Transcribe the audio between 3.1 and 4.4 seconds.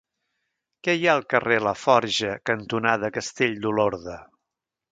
Castell d'Olorda?